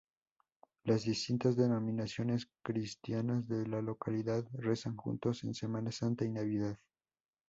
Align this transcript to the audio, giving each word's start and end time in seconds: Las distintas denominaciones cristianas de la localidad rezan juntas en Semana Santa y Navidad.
Las 0.83 1.03
distintas 1.03 1.55
denominaciones 1.55 2.49
cristianas 2.63 3.47
de 3.47 3.67
la 3.67 3.83
localidad 3.83 4.43
rezan 4.53 4.97
juntas 4.97 5.43
en 5.43 5.53
Semana 5.53 5.91
Santa 5.91 6.25
y 6.25 6.29
Navidad. 6.31 6.79